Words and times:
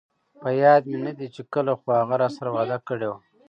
په 0.41 0.49
ياد 0.63 0.81
مې 0.89 0.97
ندي 1.05 1.27
چې 1.35 1.41
کله، 1.53 1.73
خو 1.79 1.87
هغه 1.99 2.15
راسره 2.21 2.49
وعده 2.55 2.77
کړي 2.87 3.07
وه 3.09 3.19